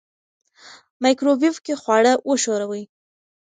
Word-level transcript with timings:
مایکروویو 1.03 1.55
کې 1.65 1.73
خواړه 1.81 2.13
وښوروئ. 2.29 2.83